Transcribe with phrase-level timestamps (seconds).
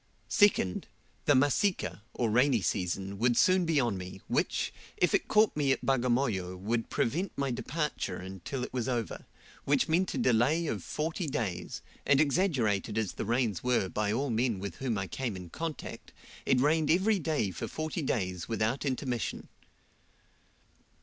[0.29, 0.87] Second,
[1.25, 5.71] the Masika, or rainy season, would soon be on me, which, if it caught me
[5.71, 9.27] at Bagamoyo, would prevent my departure until it was over,
[9.63, 14.31] which meant a delay of forty days, and exaggerated as the rains were by all
[14.31, 16.13] men with whom I came in contact,
[16.47, 19.49] it rained every day for forty days without intermission.